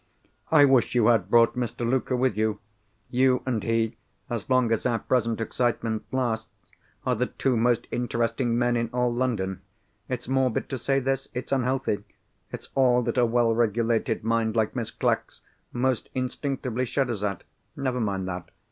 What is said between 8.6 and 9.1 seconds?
in